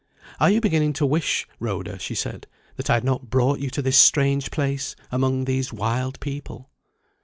"Are 0.39 0.49
you 0.49 0.61
beginning 0.61 0.93
to 0.93 1.05
wish, 1.05 1.47
Rhoda," 1.59 1.99
she 1.99 2.15
said, 2.15 2.47
"that 2.75 2.89
I 2.89 2.95
had 2.95 3.03
not 3.03 3.29
brought 3.29 3.59
you 3.59 3.69
to 3.69 3.83
this 3.83 3.99
strange 3.99 4.49
place, 4.49 4.95
among 5.11 5.45
these 5.45 5.71
wild 5.71 6.19
people?" 6.19 6.71